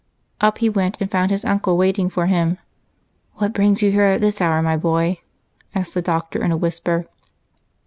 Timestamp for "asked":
5.75-5.93